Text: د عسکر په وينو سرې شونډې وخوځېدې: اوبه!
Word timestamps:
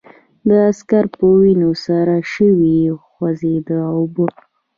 د 0.47 0.49
عسکر 0.69 1.03
په 1.15 1.25
وينو 1.39 1.69
سرې 1.83 2.19
شونډې 2.31 2.77
وخوځېدې: 2.95 3.77
اوبه! 3.93 4.25